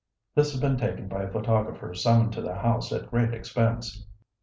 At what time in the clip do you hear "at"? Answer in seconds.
2.91-3.11